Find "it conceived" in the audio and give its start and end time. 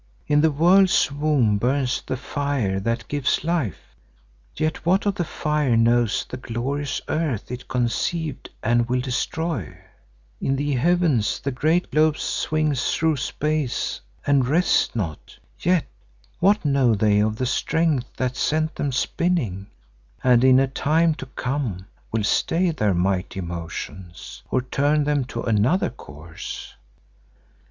7.51-8.49